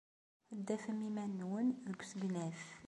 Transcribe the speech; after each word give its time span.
Ad 0.53 0.59
d-tafem 0.59 0.99
iman-nwen 1.09 1.67
deg 1.87 1.99
usegnaf. 2.03 2.61